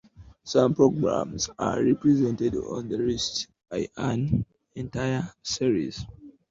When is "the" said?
2.89-2.97